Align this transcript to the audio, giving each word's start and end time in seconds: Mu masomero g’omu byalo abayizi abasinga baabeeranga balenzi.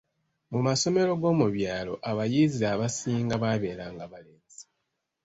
Mu 0.51 0.59
masomero 0.67 1.11
g’omu 1.21 1.47
byalo 1.55 1.93
abayizi 2.09 2.63
abasinga 2.73 3.35
baabeeranga 3.43 4.03
balenzi. 4.13 4.61